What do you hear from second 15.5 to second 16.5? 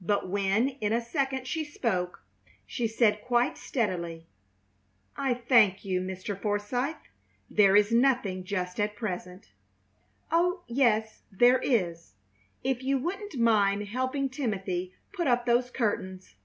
curtains.